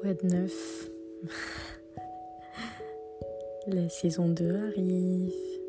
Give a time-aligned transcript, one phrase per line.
[0.00, 0.88] Quoi de neuf
[3.66, 5.59] La saison 2 arrive.